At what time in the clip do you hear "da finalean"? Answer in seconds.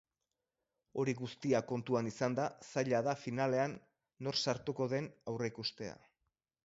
3.09-3.77